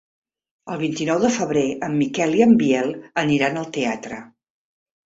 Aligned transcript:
El 0.75 0.79
vint-i-nou 0.83 1.19
de 1.25 1.31
febrer 1.35 1.65
en 1.89 1.99
Miquel 2.01 2.35
i 2.41 2.45
en 2.49 2.59
Biel 2.65 2.91
aniran 3.27 3.63
al 3.65 3.73
teatre. 3.79 4.25